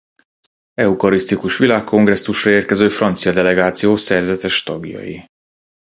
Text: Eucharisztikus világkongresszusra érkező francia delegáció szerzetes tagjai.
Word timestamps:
Eucharisztikus 0.77 1.57
világkongresszusra 1.57 2.51
érkező 2.51 2.89
francia 2.89 3.33
delegáció 3.33 3.95
szerzetes 3.95 4.63
tagjai. 4.63 5.25